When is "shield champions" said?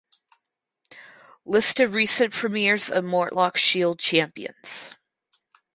3.55-4.95